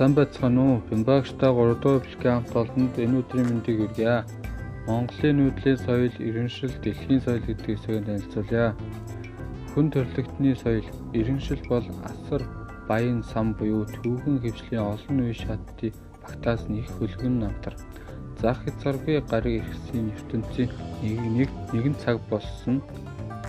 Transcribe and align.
Сайн 0.00 0.14
байцгаана 0.16 0.62
уу? 0.64 0.76
Бимбагштай 0.88 1.50
3 1.52 1.74
дугаар 1.76 2.00
бүлгийн 2.00 2.32
хамт 2.32 2.54
олонд 2.56 2.94
энэ 3.04 3.18
өдрийн 3.20 3.48
мэндийг 3.52 3.78
хүргье. 3.80 4.24
Монголын 4.88 5.36
нүүдлийн 5.36 5.76
соёл, 5.76 6.14
иргэншил, 6.24 6.72
дэлхийн 6.80 7.20
соёл 7.20 7.44
гэдэг 7.44 7.66
хэсгийг 7.68 8.06
танилцуулъя. 8.08 8.72
Хүн 9.76 9.86
төрөлхтний 9.92 10.56
соёл, 10.56 10.88
иргэншил 11.12 11.60
бол 11.68 11.84
асар 12.08 12.42
баян 12.88 13.20
сан 13.20 13.52
буюу 13.52 13.84
түүхэн 13.84 14.40
хөвчлийн 14.40 14.88
олон 14.88 15.20
үе 15.20 15.36
шатны 15.36 15.92
багтаас 16.24 16.64
нэг 16.72 16.88
хөлгөн 16.96 17.36
намтар. 17.44 17.76
Зах 18.40 18.64
хязгааргүй 18.64 19.20
гариг 19.28 19.60
иргэсийн 19.60 20.16
ертөнцийн 20.16 20.70
нэг 21.04 21.20
нэг 21.36 21.50
нэгэн 21.76 21.96
цаг 22.00 22.16
болсон 22.32 22.80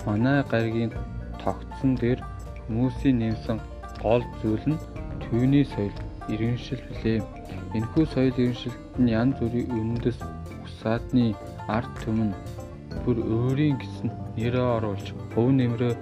манай 0.04 0.44
гаригийн 0.52 0.92
тогтсон 1.40 1.96
дээр 1.96 2.20
хүмүүсийн 2.68 3.16
нэмсэн 3.24 3.56
гол 4.04 4.20
зүйл 4.44 4.68
нь 4.68 4.82
түүний 5.24 5.64
соёл 5.64 6.11
иргэншил 6.28 6.82
билээ. 6.88 7.18
Энэхүү 7.76 8.04
соёл 8.14 8.36
иргэншилт 8.38 8.82
нь 9.00 9.10
янз 9.10 9.34
бүрийн 9.40 9.70
үндэс 9.80 10.18
усаадны 10.64 11.34
арт 11.68 11.92
түмэн 12.04 12.30
бүр 13.04 13.18
өөрийн 13.36 13.76
гэсэн 13.80 14.08
нэрээ 14.36 14.68
оруулж 14.76 15.06
өв 15.38 15.48
нэмрээ 15.58 15.94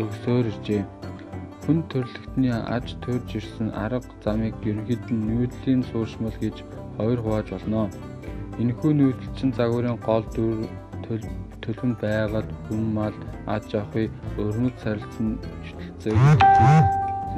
өгсөөр 0.00 0.46
иржээ. 0.50 0.82
Хүн 1.64 1.78
төрөлхтний 1.90 2.52
аж 2.52 2.86
төрж 3.04 3.28
ирсэн 3.38 3.68
арга 3.84 4.12
замыг 4.24 4.54
ерөнхийд 4.68 5.04
нь 5.12 5.24
нүүдлийн 5.28 5.82
сууршмал 5.90 6.36
гэж 6.40 6.56
хоёр 6.96 7.18
хувааж 7.22 7.48
болно. 7.54 7.88
Энэхүү 8.60 8.92
нүүдэлчин 8.94 9.50
загварын 9.56 9.98
гол 10.06 10.24
төлөв 10.34 11.84
нь 11.88 11.96
байгаль, 12.02 12.50
хүн 12.66 12.82
мал, 12.96 13.16
аж 13.54 13.68
ахуй, 13.80 14.06
өрмөц 14.38 14.76
сарилцсан 14.84 15.40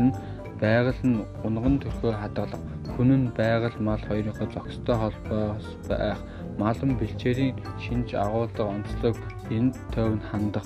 нь 0.02 0.12
Байгаль 0.60 1.02
нь 1.04 1.20
унган 1.46 1.76
төрхөө 1.82 2.12
хадгалах, 2.16 2.62
хүн 2.92 3.10
нь 3.20 3.32
байгаль 3.36 3.78
мал 3.86 4.00
хоёрынхоо 4.08 4.48
зохистой 4.54 4.96
холбоос 5.02 5.66
байх, 5.88 6.20
малан 6.56 6.90
бэлчээрийн 6.96 7.56
шинж 7.84 8.08
агуулга 8.24 8.64
онцлог 8.64 9.16
энд 9.56 9.74
тойвн 9.92 10.22
хандах. 10.30 10.64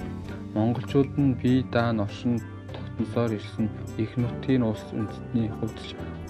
Монголчууд 0.55 1.11
нь 1.19 1.35
бие 1.41 1.67
даан 1.75 1.99
оршин 2.07 2.39
тогтносоор 2.75 3.31
ирсэн 3.35 3.67
их 3.99 4.13
нутгийн 4.17 4.63
улс 4.71 4.87
үндэстний 4.95 5.49
хувьд 5.59 5.79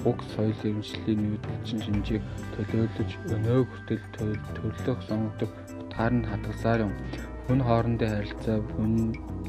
уг 0.08 0.18
соёл 0.32 0.56
иргэншлийн 0.64 1.20
нүүдэлчин 1.20 1.80
шинжийг 1.84 2.22
төлөөлөж 2.56 3.10
өнөө 3.34 3.60
хүртэл 3.68 4.04
төрлөх 4.56 5.00
сонгодог 5.08 5.50
утгаар 5.80 6.12
нь 6.16 6.28
хадгалсаар 6.30 6.80
юм. 6.86 6.92
Хүн 7.50 7.66
хоорондын 7.66 8.12
харилцаа 8.14 8.58
хүн 8.62 8.92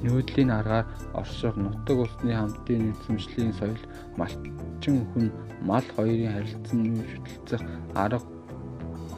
нүүдлийн 0.01 0.49
аргаар 0.57 0.87
орших 1.21 1.53
нутаг 1.53 1.97
усны 2.01 2.33
хамтын 2.33 2.89
эзэмшлийн 2.91 3.53
соёл 3.59 3.83
малчин 4.17 4.97
хүн 5.11 5.25
мал 5.69 5.85
хоёрын 5.95 6.33
харилцан 6.33 6.81
шүтэлцэх 7.11 7.61
арга 8.03 8.25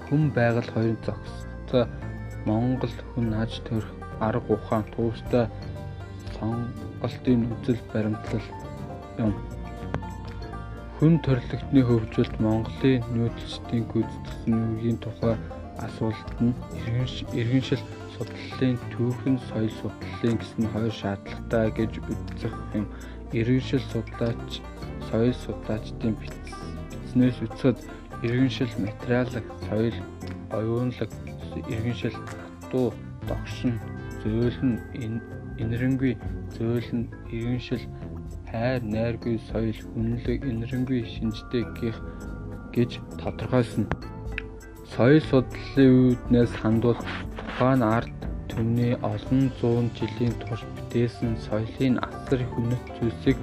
хүн 0.06 0.24
байгаль 0.36 0.74
хоёрын 0.76 1.00
зохистой 1.06 1.86
Монгол 2.48 2.96
хүн 3.16 3.28
аж 3.44 3.54
төрх 3.68 3.88
арга 4.28 4.52
ухаан 4.56 4.84
туустай 4.92 5.46
сонголтын 6.36 7.42
үзэл 7.54 7.82
баримтлал 7.94 8.48
юм. 9.24 9.32
Хүн 11.00 11.14
төрөлхтний 11.24 11.88
хөгжилд 11.88 12.36
Монголын 12.44 13.00
нүүдэлчдийн 13.16 13.88
гүйцэтгэсэн 13.92 14.56
үеийн 14.76 15.00
тухай 15.00 15.36
асуулт 15.86 16.30
нь 16.44 16.52
иргэншил 17.40 17.84
судлалын 18.14 18.78
түүхэн 18.94 19.36
соёл 19.50 19.72
судлалын 19.82 20.38
гэсэн 20.40 20.66
хоёр 20.74 20.94
шаардлагатай 21.02 21.68
гэж 21.78 21.92
үзэх 22.02 22.56
юм. 22.78 22.86
Иргэншил 23.34 23.84
судлаач 23.92 24.62
соёл 25.10 25.34
судлаачдын 25.46 26.14
бичснээс 26.22 27.38
үцхэд 27.46 27.78
иргэншил 28.24 28.72
материалог, 28.80 29.46
соёл, 29.70 29.94
оюунлаг, 30.52 31.10
иргэншил 31.70 32.16
дуу, 32.72 32.94
догшин, 33.28 33.76
зөөлн, 34.24 34.80
инэрэнгүй, 35.60 36.18
зөөлн, 36.58 37.10
иргэншил, 37.32 37.84
хайр, 38.50 38.82
найргүй, 38.82 39.42
соёл, 39.52 39.76
хүнлэг, 39.94 40.40
инэрэнгүй, 40.46 41.04
шинжтэй 41.04 41.66
гих 41.78 42.00
гэж 42.72 43.00
тодорхойлсон. 43.20 43.86
Соёл 44.96 45.22
судлалын 45.30 46.16
үүднээс 46.16 46.54
хандвал 46.62 46.98
тухайн 47.64 47.84
ард 47.96 48.12
түмний 48.52 48.94
олон 49.08 49.44
зуун 49.60 49.86
жилийн 49.96 50.34
турш 50.42 50.64
бүтээсэн 50.76 51.38
соёлын 51.46 51.96
асар 52.08 52.42
хүнэт 52.52 52.84
зүйлсийг 53.00 53.38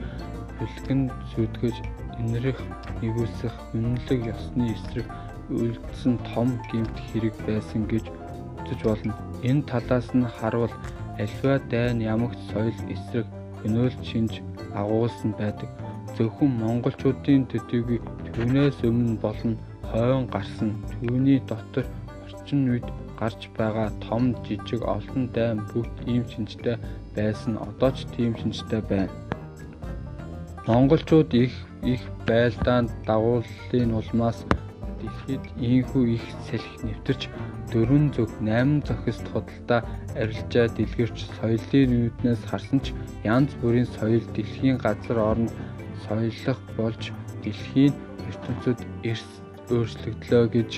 бэлгэн 0.58 1.00
зүтгэж 1.30 1.76
инрэх 2.20 2.60
нэгүсэх 3.00 3.54
үнэлэг 3.72 4.20
ёсны 4.34 4.76
эсрэг 4.76 5.08
үлдсэн 5.48 6.20
том 6.28 6.48
гэмт 6.68 6.96
хэрэг 7.08 7.34
байсан 7.48 7.88
гэж 7.88 8.04
үзэж 8.60 8.80
болно. 8.84 9.14
Энэ 9.48 9.64
талаас 9.70 10.08
нь 10.12 10.28
харвал 10.36 10.74
альва 11.16 11.54
дайн 11.72 12.04
ямагт 12.14 12.40
соёл 12.52 12.76
эсрэг 12.92 13.26
хөнөөлт 13.64 14.00
шинж 14.04 14.44
агуулсан 14.76 15.32
байдаг. 15.40 15.68
Зөвхөн 16.16 16.60
монголчуудын 16.60 17.48
төдийгүй 17.48 17.98
түүнээс 18.36 18.84
өмнө 18.84 19.16
болон 19.24 19.56
хойн 19.88 20.28
гарсан 20.28 20.76
түүний 20.92 21.40
дотор 21.48 21.88
орчин 22.28 22.68
үед 22.68 22.88
гарч 23.20 23.40
байгаа 23.58 23.88
том 24.06 24.24
жижиг 24.44 24.82
олон 24.96 25.22
дайн 25.36 25.58
бүгд 25.70 25.94
ийм 26.12 26.24
шинжтэй 26.32 26.76
байсан 27.16 27.54
одоо 27.66 27.90
ч 27.96 27.98
тийм 28.16 28.32
шинжтэй 28.40 28.82
байна. 28.90 29.12
Монголчууд 30.66 31.30
их 31.34 31.52
их 31.84 32.02
байлдаанд 32.26 32.90
дагууллын 33.06 33.90
улмаас 34.00 34.38
дэлхийд 35.00 35.44
ийхүү 35.56 36.04
их 36.16 36.24
салхи 36.46 36.76
нэвтэрч 36.86 37.22
дөрвөн 37.72 38.06
зөв 38.14 38.30
8 38.40 38.84
зохист 38.88 39.24
худалдаа 39.32 39.80
арилжаа 40.20 40.66
дэлгэрч 40.76 41.18
соёлын 41.38 41.92
үүднээс 42.04 42.42
харсан 42.50 42.78
ч 42.84 42.92
янз 43.24 43.50
бүрийн 43.60 43.88
соёл 43.96 44.24
дэлхийн 44.36 44.76
газар 44.84 45.18
оронд 45.30 45.52
соёлох 46.04 46.60
болж 46.76 47.02
дэлхийн 47.42 47.94
ертөнцид 48.28 48.80
эрс 49.10 49.28
өөрчлөгдлөө 49.72 50.44
гэж 50.56 50.70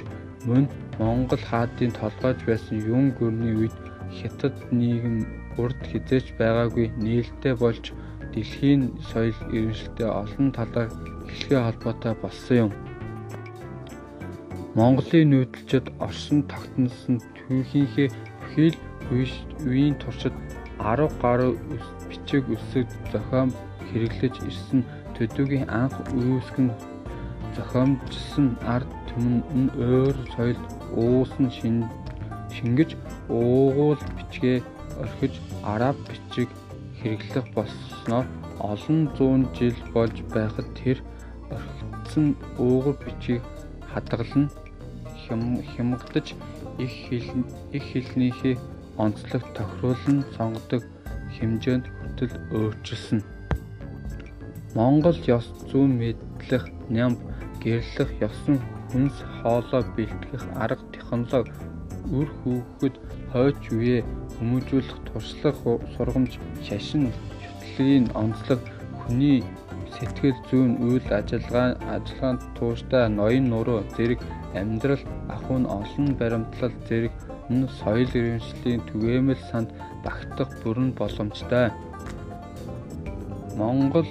мөн 0.46 0.64
Монгол 1.02 1.42
хаадын 1.50 1.92
толгойж 1.98 2.38
байсан 2.46 2.78
юун 2.90 3.08
гүрний 3.18 3.54
үед 3.60 3.76
хятад 4.18 4.54
нийгэм 4.70 5.16
урд 5.62 5.80
хизээч 5.90 6.26
байгаагүй 6.38 6.86
нээлттэй 7.04 7.54
болж 7.62 7.84
дэлхийн 8.32 8.82
соёл 9.10 9.38
иргэншилтэй 9.56 10.08
олон 10.22 10.48
талаар 10.56 10.90
эхлэхээ 11.30 11.60
холбоотой 11.64 12.14
болсон 12.22 12.56
юм. 12.64 12.70
Монголын 14.78 15.30
нүүдэлчд 15.32 15.86
Орсын 16.06 16.40
тогтносон 16.52 17.16
түүхийнхээ 17.36 18.08
бүхэл 18.40 18.78
үеийн 19.66 19.96
туршид 19.98 20.36
10 20.78 21.10
гаруй 21.22 21.52
бичиг 22.08 22.44
үсэг 22.54 22.86
зохион 23.12 23.50
хэрэглэж 23.90 24.34
ирсэн 24.48 24.80
төдийгүй 25.18 25.62
анх 25.68 25.96
үүсгэн 26.16 26.68
зохиомжсон 27.56 28.48
ард 28.74 28.88
түмэн 29.08 29.36
нь 29.60 29.70
өөр 29.76 30.16
соёл 30.34 30.60
уусан 30.96 31.48
шингэж 32.56 32.90
уугуул 33.28 34.00
бичгээ 34.16 34.58
орхиж 35.02 35.34
араб 35.74 35.96
бичиг 36.08 36.48
хэрэглэх 36.98 37.46
болсноор 37.54 38.26
олон 38.72 39.00
зуун 39.16 39.42
жил 39.56 39.76
болж 39.94 40.16
байхад 40.34 40.68
тэр 40.80 40.98
орхигдсон 41.54 42.26
уугуул 42.58 42.98
бичгийг 43.04 43.42
хадгална 43.92 44.48
хямгадаж 45.72 46.34
их 46.78 46.92
хэл 47.08 47.44
их 47.72 47.84
хэлнийхээ 47.92 48.56
онцлог 48.96 49.42
тохируулан 49.56 50.24
сонгодог 50.36 50.82
хэмжээнд 51.36 51.86
хүртэл 51.88 52.34
өөрчилсөн. 52.56 53.20
Монгол 54.74 55.18
ёс 55.36 55.46
зүйн 55.70 55.92
мэдлэх 56.00 56.64
ням 56.88 57.16
гэрлэх 57.62 58.10
ёсон 58.28 58.60
хүнс 58.92 59.16
хоолой 59.40 59.84
бэлтгэх 59.96 60.44
арга 60.64 60.84
технологи 60.92 61.52
үр 62.12 62.28
хүүхэд 62.40 62.94
хойч 63.32 63.62
үе 63.72 63.98
хүмүүжүүлэх 64.36 64.98
туршлах 65.08 65.58
сургамж 65.96 66.32
шашин 66.66 67.08
шүтлгийн 67.42 68.06
онцлог 68.22 68.60
хүний 69.00 69.40
сэтгэл 69.94 70.38
зүйн 70.48 70.72
үйл 70.86 71.06
ажиллагаа 71.18 71.68
ажиллагаанд 71.94 72.42
тууштай 72.56 73.04
ноён 73.08 73.44
нуруу 73.52 73.80
зэрэг 73.96 74.20
амьдрал 74.60 75.04
ахуйн 75.34 75.64
олон 75.78 76.08
баримтлал 76.20 76.74
зэрэг 76.88 77.14
нь 77.54 77.68
соёл 77.80 78.10
иргэншлийн 78.18 78.80
түгээмэл 78.88 79.42
санд 79.50 79.70
багтах 80.04 80.50
бүрэн 80.62 80.90
боломжтой. 80.98 81.66
Монгол 83.56 84.08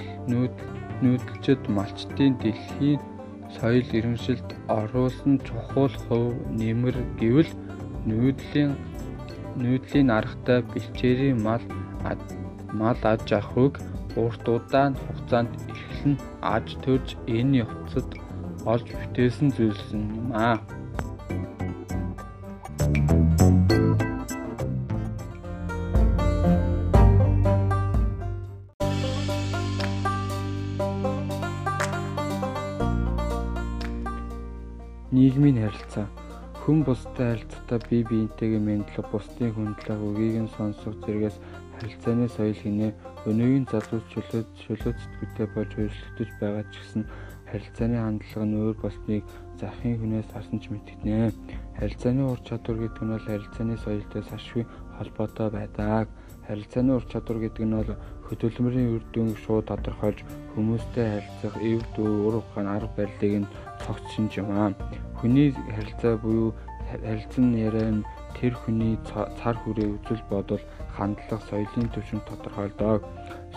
нүүдэлчд 1.02 1.64
малчдын 1.78 2.34
дэлхийн 2.42 3.00
соёл 3.58 3.88
иргэншилд 3.98 4.50
оруулсан 4.80 5.34
чухал 5.46 5.94
хувь 6.06 6.36
нэмэр 6.60 6.96
гэвэл 7.20 7.52
нүүдлийн 8.08 8.72
нүүдлийн 9.64 10.10
аргатай 10.18 10.60
бэлчээрийн 10.72 11.40
мал 11.48 11.64
мал 12.80 13.02
аж 13.14 13.28
ахуйг 13.40 13.74
урт 14.24 14.46
удаан 14.56 14.94
хугацаанд 15.02 15.52
эрхлэн 15.72 16.16
аж 16.56 16.68
төрж 16.84 17.08
энэ 17.38 17.58
явцад 17.64 18.08
олж 18.72 18.88
бүтээсэн 19.00 19.50
зүйлс 19.56 19.88
юм 19.94 20.32
аа. 20.34 20.58
Харилцаа 35.92 36.08
хүн 36.64 36.84
бусдад 36.84 37.18
харилцахдаа 37.18 37.80
бие 37.90 38.04
биентэйгээ 38.08 38.62
мэдлэг 38.64 39.06
бусдын 39.12 39.52
хүндлэг 39.52 40.00
үгийг 40.00 40.38
нь 40.46 40.54
сонсох 40.56 40.96
зэрэгс 41.04 41.38
харилцааны 41.76 42.28
соёл 42.32 42.56
хийнэ 42.56 42.88
өнөөгийн 43.28 43.66
залуус 43.68 44.06
чөлөө 44.14 44.42
чөлөө 44.62 44.94
сэтгүүтэй 44.96 45.48
болж 45.52 45.72
өөрчлөгдөж 45.76 46.30
байгаа 46.40 46.64
ч 46.72 46.74
гэсэн 46.80 47.04
харилцааны 47.50 47.98
хандлага 48.00 48.46
нь 48.48 48.58
өөр 48.62 48.78
болсныг 48.80 49.24
захын 49.60 50.00
хүнээс 50.00 50.30
харсан 50.32 50.58
ч 50.64 50.72
мэдгэнэ. 50.72 51.36
Харилцааны 51.76 52.24
ур 52.24 52.40
чадвар 52.48 52.78
гэдэг 52.80 53.04
нь 53.04 53.12
бол 53.12 53.28
харилцааны 53.28 53.76
соёлтой 53.84 54.24
сашгүй 54.32 54.64
холбоотой 54.96 55.50
байдаг. 55.52 56.08
Харилцааны 56.48 56.92
ур 56.96 57.06
чадвар 57.12 57.40
гэдэг 57.44 57.66
нь 57.68 57.76
бол 57.76 57.92
хөдөлмөрийн 58.32 58.96
үр 58.96 59.04
дүнг 59.12 59.36
шууд 59.44 59.68
тодорхойлж 59.68 60.24
хүмүүстэй 60.56 61.06
харилцах 61.12 61.56
эв 61.60 61.84
дүү 61.96 62.12
ур 62.28 62.36
ухаан 62.40 62.68
арга 62.72 62.96
барилыг 62.96 63.34
нь 63.44 63.52
цогц 63.84 64.08
шинж 64.16 64.40
юм 64.40 64.50
аа. 64.56 64.72
Хүний 65.20 65.52
харилцаа 65.76 66.16
буюу 66.24 66.56
харилцан 66.88 67.52
яриа 67.68 67.92
нь 67.92 68.08
тэр 68.40 68.54
хүний 68.56 68.96
цар 69.04 69.56
хүрээ 69.60 69.88
үзэл 69.96 70.24
бодол 70.32 70.64
хандлага 70.96 71.44
соёлын 71.50 71.92
түвшинд 71.92 72.24
тодорхойлдог. 72.28 73.04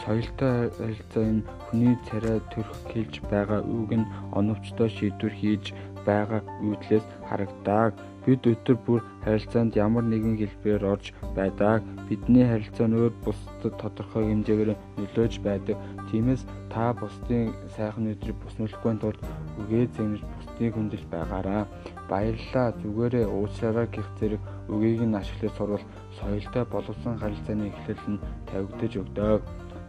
Соёлтой 0.02 0.70
харилцаа 0.78 1.26
нь 1.34 1.46
хүний 1.70 1.94
царай 2.10 2.38
төрөх 2.50 2.80
хэлж 2.90 3.14
байгаа 3.30 3.60
үг 3.62 3.90
нь 3.94 4.10
оновчтой 4.38 4.90
шийдвэр 4.90 5.34
хийж 5.38 5.64
байгаа 6.06 6.42
үйдлээс 6.66 7.06
харагдаг. 7.28 7.94
Бид 8.24 8.40
өдөр 8.48 8.76
бүр 8.86 9.00
харилцаанд 9.24 9.76
ямар 9.76 10.04
нэгэн 10.08 10.40
хэлбэрээр 10.40 10.84
орж 10.84 11.12
байдаг. 11.36 11.84
Бидний 12.08 12.48
харилцаа 12.48 12.88
нь 12.88 12.96
өөр 12.96 13.12
бусдад 13.20 13.74
тодорхой 13.76 14.24
хэмжээгээр 14.32 14.72
нөлөөж 14.96 15.34
байдаг. 15.44 15.76
Тиймээс 16.08 16.42
та 16.72 16.96
бусдын 16.96 17.52
сайхан 17.76 18.16
өдрийг 18.16 18.36
буснуулахгүй 18.40 18.92
тулд 18.96 19.20
үгээ 19.60 19.84
зэмж 19.92 20.20
бусдыг 20.24 20.72
хүндэл 20.72 21.06
байгаараа. 21.12 21.68
Баярлалаа 22.08 22.72
зүгээрээ 22.80 23.26
уучлаарай 23.28 23.86
гэх 23.92 24.08
зэрэг 24.16 24.42
үгийг 24.72 25.04
нь 25.04 25.18
ашиглаж 25.20 25.52
сурвал 25.56 25.84
соёлтой 26.16 26.64
боловсон 26.64 27.20
харилцааны 27.20 27.68
эхлэл 27.68 28.04
нь 28.16 28.22
тавигдаж 28.48 28.92
өгдөг. 29.04 29.40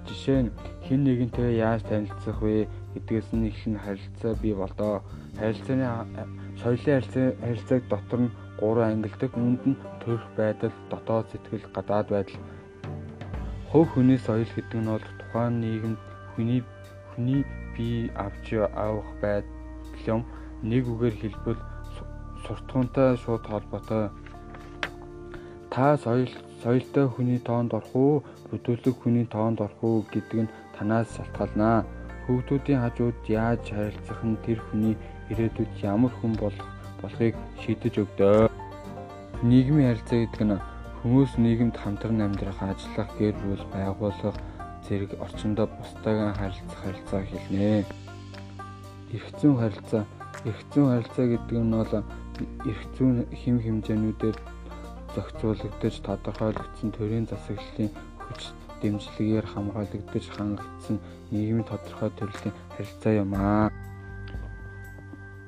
Жишээ 0.06 0.40
нь 0.44 0.54
хэн 0.86 1.02
нэгэнтэй 1.08 1.58
яаж 1.64 1.82
танилцах 1.88 2.40
вэ 2.44 2.68
гэдгээс 2.96 3.30
нь 3.36 3.48
эхлэн 3.52 3.78
харилцаа 3.84 4.34
бий 4.42 4.56
болдоо. 4.56 5.04
Харилцааны 5.40 5.86
соёлын 6.62 7.04
харилцааг 7.44 7.84
дотор 7.92 8.20
нь 8.24 8.36
гурван 8.60 8.92
ангилдаг. 8.96 9.32
Үүнд 9.36 9.62
нь 9.68 9.82
төрх 10.02 10.26
байдал, 10.40 10.72
дотоод 10.90 11.28
сэтгэл, 11.30 11.68
гадаад 11.76 12.08
байдал. 12.10 12.40
Хувь 13.70 13.92
хүний 13.92 14.20
соёл 14.28 14.48
гэдэг 14.56 14.80
нь 14.80 14.92
бол 14.92 15.08
тухайн 15.20 15.54
нийгэмд 15.60 16.00
хүний 16.34 16.62
хүний 17.12 17.42
бие 17.76 18.12
авч 18.16 18.48
авах 18.56 19.12
байдал 19.22 19.52
юм. 20.08 20.22
Нэг 20.64 20.88
үгээр 20.88 21.16
хэлбэл 21.20 21.62
суртахуунтай 22.48 23.18
шууд 23.18 23.44
холбоотой. 23.52 24.10
Та 25.74 25.98
соёл 25.98 26.32
соёлтой 26.64 27.06
хүний 27.12 27.40
тоонд 27.40 27.74
орох 27.78 27.96
уу, 27.96 28.24
бүдүүлэг 28.50 28.96
хүний 29.04 29.28
тоонд 29.28 29.60
орох 29.60 29.82
уу 29.84 30.06
гэдэг 30.14 30.40
нь 30.48 30.54
танаас 30.76 31.10
шалтгаална. 31.16 31.84
Хүүхдүүдийн 32.26 32.82
хажууд 32.82 33.20
яаж 33.30 33.64
харилцах 33.70 34.22
нь 34.26 34.42
тэр 34.46 34.60
хүний 34.66 34.98
ирээдүйд 35.30 35.72
ямар 35.86 36.14
хүн 36.18 36.34
болох 36.42 36.66
болохыг 37.02 37.38
шийдэж 37.62 38.02
өгдөө. 38.02 38.50
Нийгмийн 39.46 39.94
харилцаа 39.94 40.20
гэдэг 40.26 40.44
нь 40.50 40.64
хүмүүс 41.06 41.32
нийгэмд 41.38 41.78
хамтран 41.78 42.26
амьдрах, 42.26 42.60
ажиллах, 42.66 43.10
гэр 43.22 43.38
бүл 43.46 43.66
байгуулах 43.70 44.38
зэрэг 44.90 45.12
орчиндөө 45.22 45.68
бусдаагаа 45.70 46.34
харилцах 46.34 46.82
харилцааг 46.82 47.26
хэлнэ. 47.30 47.86
Эрх 49.14 49.28
зүйн 49.38 49.58
харилцаа, 49.62 50.04
эрх 50.50 50.62
зүйн 50.74 50.90
харилцаа 50.90 51.26
гэдэг 51.30 51.58
нь 51.62 51.78
бол 51.78 51.94
эрх 52.70 52.82
зүйн 52.98 53.18
хэм 53.30 53.58
хэмжээнүүдээр 53.66 54.38
зохицуулагдаж 55.14 55.96
тодорхойлогдсон 56.02 56.90
төрийн 56.90 57.30
засаглалын 57.30 57.94
хүч 58.26 58.42
дэмжлэгээр 58.86 59.46
хамгаалагдаж 59.50 60.26
хангагдсан 60.30 61.02
нийгмийн 61.34 61.66
тодорхой 61.66 62.12
төрлийн 62.14 62.54
харилцаа 62.78 63.14
юм 63.18 63.34
аа. 63.34 63.74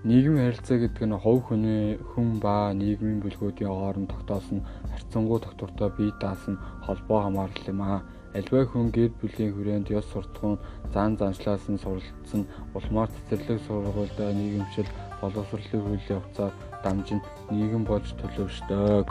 Нийгмийн 0.09 0.49
харилцаа 0.49 0.77
гэдэг 0.81 1.05
нь 1.05 1.21
хувь 1.21 1.43
хүний 1.45 2.01
хүн 2.09 2.41
ба 2.41 2.73
нийгмийн 2.73 3.21
бүлгүүдийн 3.21 3.69
хооронд 3.69 4.09
тогтоосон 4.09 4.65
харьцангуй 4.89 5.39
тогтвортой 5.41 5.89
бие 5.97 6.13
даасан 6.21 6.57
холбоо 6.85 7.19
хамаарлал 7.21 7.69
юм 7.69 7.81
аа. 7.81 8.01
Альваа 8.33 8.65
хүн 8.65 8.89
гэр 8.89 9.11
бүлийн 9.21 9.53
хүрээнд 9.53 9.87
ёс 9.93 10.05
суртахуун 10.09 10.57
зан 10.93 11.17
заншлаас 11.17 11.65
нь 11.69 11.81
суралцсан 11.81 12.41
улмаар 12.77 13.09
цэцэрлэг 13.13 13.59
сургуульд 13.65 14.17
нийгэмшил 14.17 14.89
боловсролын 15.21 15.85
үйл 15.93 16.07
явцаар 16.17 16.53
дамжин 16.83 17.21
нийгэм 17.53 17.83
болж 17.85 18.07
төлөвшдөг. 18.19 19.05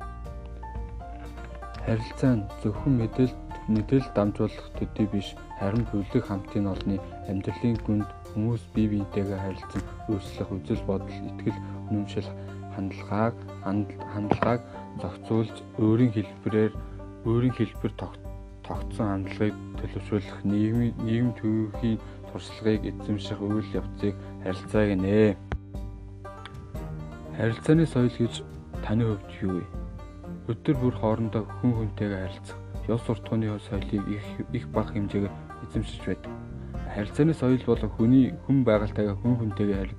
Харилцаа 1.87 2.33
нь 2.35 2.47
зөвхөн 2.63 2.95
мэдээлэл 2.99 3.46
мэдээлэл 3.69 4.15
дамжуулах 4.15 4.69
төдий 4.79 5.07
биш 5.11 5.35
харин 5.59 5.85
бүлэг 5.91 6.25
хамтын 6.27 6.67
олны 6.71 6.97
амьдралын 7.27 7.77
гүнд 7.87 8.09
хүмүүс 8.31 8.63
бие 8.75 8.89
биентэйгээ 8.93 9.41
харилцан 9.43 9.83
өөрчлөх 10.11 10.51
үзэл 10.55 10.83
бодол 10.87 11.19
итгэл 11.31 11.59
үнэмшил 11.91 12.31
хандлагааг 12.75 13.37
хандлагааг 13.65 14.61
зохицуулж 15.03 15.57
өөрийн 15.83 16.13
хэлбэрээр 16.15 16.73
өөрийн 17.27 17.55
хэлбэр 17.59 17.93
тогтсон 18.63 19.07
хандлагыг 19.11 19.57
төлөвшүүлэх 19.81 20.39
нийгмийн 20.45 20.95
нийгэм 21.03 21.33
төвийн 21.41 21.99
туршлагыг 22.31 22.83
эзэмших 22.91 23.41
үйл 23.41 23.69
явцыг 23.81 24.15
харилцааг 24.45 24.91
нэ. 25.01 25.35
Харилцааны 27.37 27.87
соёл 27.87 28.15
гэж 28.15 28.35
таны 28.85 29.05
хувьд 29.09 29.31
юу 29.43 29.53
вэ? 29.59 29.65
Өдөр 30.53 30.77
бүр 30.79 30.95
хоорондоо 31.01 31.43
хүн 31.59 31.73
хүнтэйгээ 31.75 32.21
харилцах 32.23 32.66
ёс 32.89 33.03
суртахууны 33.07 33.59
соёлыг 33.69 34.03
их 34.09 34.25
их 34.53 34.69
бага 34.69 34.93
хэмжээгээр 34.93 35.35
эзэмшиж 35.65 36.03
байдаг. 36.07 36.33
Харилцааны 36.95 37.35
соёл 37.35 37.63
бол 37.67 37.83
хүний 37.97 38.33
хүн 38.47 38.65
байгальтайгаа 38.65 39.17
хүн 39.21 39.37
хүнтэйгээ 39.37 39.91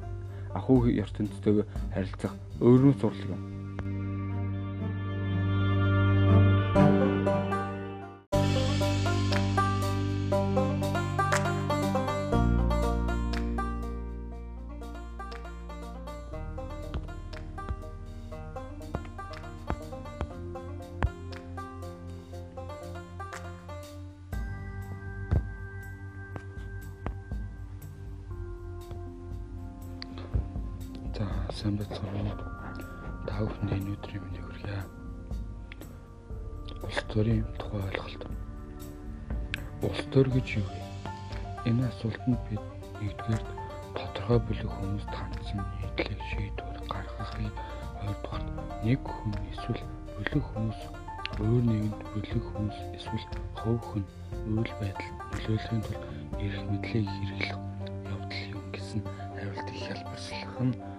ахуй 0.53 0.98
ертөнцтэйгээ 1.03 1.65
харилцах 1.94 2.34
өөрийн 2.62 2.96
сурлаг 3.00 3.29
юм. 3.36 3.57
Сайн 31.58 31.74
байцгаана. 31.74 32.38
Та 33.26 33.42
бүхэнд 33.42 33.72
энэ 33.74 33.94
өдрийн 33.98 34.22
мэндийг 34.22 34.46
хүргье. 34.46 34.78
Улс 36.86 37.00
төрийн 37.10 37.50
тухай 37.58 37.82
ойлголт. 37.90 38.24
Улс 39.82 40.02
төр 40.14 40.30
гэж 40.30 40.62
юу 40.62 40.68
вэ? 40.70 40.82
Энэ 41.66 41.90
асуултанд 41.90 42.38
бид 42.46 42.62
нэгдүгээр 43.02 43.44
тодорхой 43.98 44.40
бүлэг 44.46 44.70
хүмүүст 44.70 45.10
хандсан 45.10 45.66
нийтлэг 45.82 46.22
шийдвэр 46.30 46.78
гаргахыг 46.94 47.50
ойлгох. 48.06 48.46
Нэг 48.86 49.02
хүн 49.02 49.34
эсвэл 49.50 49.82
бүлэг 50.14 50.46
хүмүүс 50.54 50.82
өөр 51.42 51.64
нэгэнд 51.66 52.02
бүлэг 52.14 52.44
хүмүүс 52.54 52.78
эсвэл 53.02 53.26
хувь 53.58 53.82
хүн 53.82 54.06
үйл 54.62 54.74
байдал 54.78 55.10
нөлөөлөхийн 55.34 55.82
тулд 55.82 56.06
эрх 56.38 56.62
мэдлийг 56.70 57.08
хэрэглэх 57.10 57.58
явдал 58.14 58.46
юм 58.54 58.66
гэсэн 58.70 59.02
хариулт 59.34 59.70
их 59.74 59.90
ялбарчлах 59.90 60.62
нь. 60.62 60.97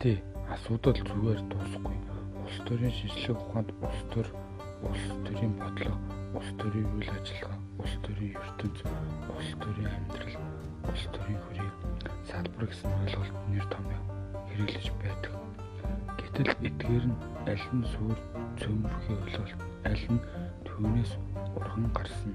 Гэхдээ 0.00 0.24
асуудал 0.48 0.96
зүгээр 0.96 1.40
дуусахгүй. 1.52 1.98
Улс 2.40 2.56
төрийн 2.64 2.88
шинжилгээ 2.88 3.36
ухаанд 3.36 3.68
улс 3.84 4.00
төр, 4.08 4.28
улс 4.80 5.04
төрийн 5.28 5.52
бодлого, 5.60 6.00
улс 6.40 6.50
төрийн 6.56 6.88
үйл 6.96 7.10
ажиллагаа, 7.20 7.60
улс 7.76 7.94
төрийн 8.00 8.32
ертөнц, 8.32 8.80
улс 9.28 9.50
төрийн 9.60 9.92
амьдрал, 9.92 10.36
улс 10.88 11.04
төрийн 11.12 11.40
хүрээ 11.44 11.70
салбар 12.24 12.64
гэсэн 12.64 12.88
ойлголт 12.96 13.36
нэр 13.52 13.66
томьёо 13.68 14.02
хэрэглэж 14.48 14.86
байдаг. 15.04 15.32
Гэтэл 16.16 16.52
эдгээр 16.64 17.04
нь 17.04 17.20
аль 17.44 17.68
нь 17.76 17.84
сүр 17.92 18.16
цөмбөрхий 18.56 19.16
ойлголт, 19.20 19.60
аль 19.84 20.06
нь 20.16 20.24
түүнээс 20.64 21.12
урхан 21.60 21.92
гарсан 21.92 22.32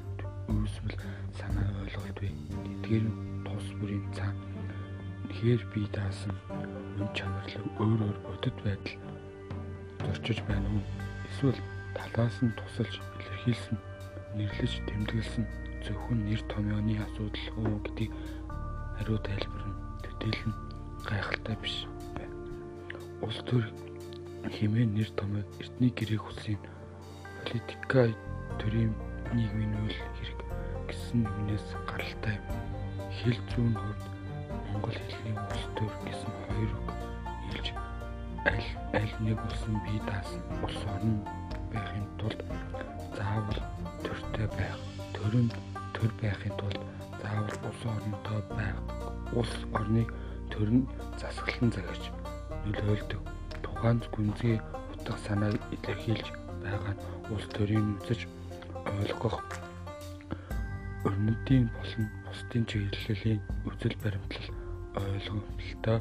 үүсвэл 0.54 1.02
санаа 1.34 1.82
ойлголт 1.82 2.18
вэ? 2.22 2.30
Эдгээр 2.30 3.06
нь 3.10 3.18
тус 3.42 3.66
бүрийн 3.82 4.06
цаа 4.14 4.30
Тэгэхээр 5.46 5.70
бие 5.78 5.90
даасан 5.94 6.34
үн 6.98 7.06
чанарлаг 7.14 7.66
өөр 7.78 8.02
өөр 8.02 8.18
бодит 8.26 8.58
байдал 8.66 8.98
зорчиж 10.02 10.42
байна 10.50 10.66
уу? 10.74 10.82
Эсвэл 11.30 11.62
талаас 11.94 12.42
нь 12.42 12.50
тусалж 12.58 12.98
илэрхийлсэн, 12.98 13.78
нэрлэж 14.42 14.74
тэмдэглэсэн 14.90 15.46
зөвхөн 15.86 16.26
нэр 16.26 16.42
томьёоны 16.50 16.98
асуудал 16.98 17.46
уу 17.62 17.78
гэдгийг 17.86 18.14
хариу 18.98 19.22
тайлбарна. 19.22 19.78
Төдийлөн 20.02 20.54
гайхалтай 21.06 21.56
биш 21.62 21.86
байна. 22.18 22.34
Улс 23.22 23.38
төр 23.46 23.70
хэмээн 24.50 24.98
нэр 24.98 25.14
томьёо 25.14 25.46
эртний 25.62 25.94
гэрээг 25.94 26.26
хүслийн 26.26 26.62
политика 27.46 28.10
төрийн 28.58 28.98
нийгмийн 29.30 29.78
үйл 29.78 30.00
хэрэг 30.18 30.42
гэсэн 30.90 31.22
юмнээс 31.22 31.70
гаралтай 31.86 32.42
хэл 33.14 33.38
зүүн 33.54 33.78
хувьд 33.78 34.15
монгол 34.76 34.92
хэлний 34.92 35.36
улс 35.40 35.64
төр 35.78 35.92
гэсэн 36.04 36.32
хоёр 36.48 36.72
үг 36.76 36.90
нийлж 37.48 37.68
аль 38.52 38.72
аль 39.00 39.14
нэг 39.24 39.40
улсын 39.48 39.76
бие 39.86 40.02
даасан 40.04 40.44
улс 40.66 40.82
орн 40.94 41.16
байхын 41.72 42.06
тулд 42.20 42.40
заавал 43.16 43.62
төртэй 44.04 44.48
байх 44.58 44.76
төрөнд 45.16 45.54
төр 45.96 46.12
байхын 46.20 46.56
тулд 46.60 46.82
заавал 47.22 47.56
улс 47.70 47.82
орнтой 47.94 48.42
байх 48.58 48.78
улс 49.40 49.56
орныг 49.80 50.12
төр 50.52 50.70
нь 50.76 50.88
засаглан 51.22 51.72
захиж 51.72 52.12
нөлөөлдөг. 52.68 53.22
Тухайн 53.64 54.04
гүнзгий 54.12 54.60
утга 54.92 55.16
санааг 55.24 55.56
илэрхийлж 55.76 56.28
байгаа 56.64 56.94
нь 56.96 57.04
улс 57.32 57.48
төрийн 57.56 57.96
үзэж 58.04 58.28
ойлгох 59.00 59.40
өрнөдийн 61.08 61.72
болон 61.78 62.06
бусдын 62.26 62.64
чиглэлийн 62.70 63.40
үзэл 63.70 63.96
баримтлал 64.04 64.65
ойлголттой 64.96 66.00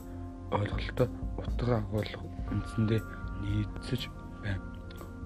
ойлголттой 0.55 1.09
утга 1.39 1.79
агуулга 1.79 2.21
үндсэндээ 2.53 3.01
нийцэж 3.43 4.09
байна. 4.43 4.63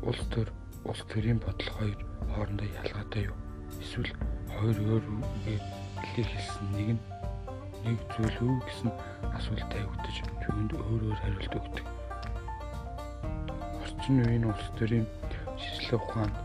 Улс 0.03 0.23
төр 0.33 0.49
улс 0.85 1.03
төрийн 1.11 1.39
бодол 1.43 1.71
хоёр 1.77 1.99
хоорондоо 2.33 2.69
ялгаатай 2.81 3.29
юу? 3.29 3.37
Эсвэл 3.83 4.13
хоёр 4.49 4.77
өөр 4.79 5.05
үгээр 5.05 5.65
илэрхийлсэн 6.07 6.67
нэг 6.77 6.89
нь 6.97 7.03
нэг 7.85 7.99
зүйл 8.17 8.39
үү 8.43 8.57
гэсэн 8.67 8.91
асуулт 9.37 9.69
тавигдаж 9.71 10.17
түүнд 10.43 10.73
өөр 10.73 11.03
өөр 11.09 11.19
хариулт 11.23 11.55
өгдөг. 11.59 11.87
Орчин 13.83 14.17
үеийн 14.25 14.49
улс 14.49 14.67
төрийн 14.79 15.07
шийдлэх 15.61 16.03
ухаанд 16.03 16.37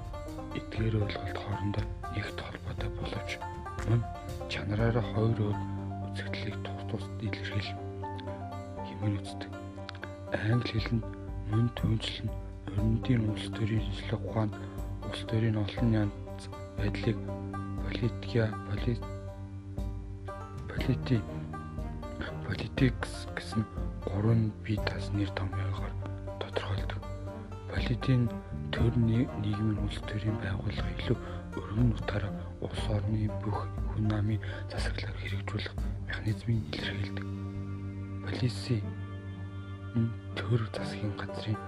эдгээр 0.59 0.95
ойлголт 1.01 1.37
хоорондоо 1.39 1.85
нэгт 2.13 2.37
холбоотой 2.37 2.89
боловч 2.99 3.31
мөн 3.87 4.01
чанараараа 4.51 5.05
хоёр 5.15 5.39
өөр 5.49 5.72
тусад 6.93 7.25
илэрхийлэн 7.25 7.81
хэмээн 8.85 9.17
үздэг. 9.17 9.49
Англи 10.29 10.77
хэл 10.77 11.01
нь 11.01 11.05
мөн 11.49 11.65
түншлэн 11.73 12.29
өрнөдийн 12.69 13.33
улс 13.33 13.49
төрийн 13.57 13.81
шийдлэх 13.81 14.21
ухаанд 14.29 14.53
улс 15.09 15.25
төрийн 15.25 15.57
олон 15.57 15.89
янз 16.05 16.13
байдлыг 16.77 17.17
политика 17.89 18.53
полити 18.69 19.01
политикс 22.45 23.25
гэсэн 23.33 23.65
гурван 24.05 24.53
бие 24.61 24.77
дас 24.85 25.09
нэр 25.17 25.33
томьёогоор 25.33 25.93
тодорхойлдог. 26.37 27.01
Политийн 27.73 28.29
төр 28.73 28.93
нийгмийн 29.07 29.77
улс 29.85 29.99
төрийн 30.09 30.37
байгууллага 30.41 30.91
илүү 30.97 31.17
өргөн 31.59 31.93
утгаараа 31.93 32.33
улс 32.65 32.83
орны 32.95 33.29
бүх 33.43 33.59
хүн 33.89 34.05
намын 34.09 34.41
засаглалыг 34.71 35.17
хэрэгжүүлэх 35.21 35.73
механизмыг 36.07 36.59
илэрхийлдэг. 36.77 37.27
Полиси 38.25 38.77
төр 40.37 40.61
засгийн 40.73 41.13
газрын 41.21 41.59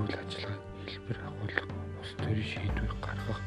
үйл 0.00 0.14
ажиллагааг 0.22 0.62
хэлбэр 0.88 1.18
агуулга 1.28 1.64
улс 2.00 2.12
төрийн 2.22 2.50
шийдвэр 2.52 2.94
гаргах 3.04 3.40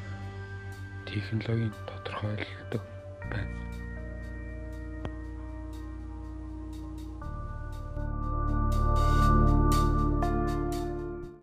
технологийн 1.09 1.74
тодорхойлдог 1.89 2.83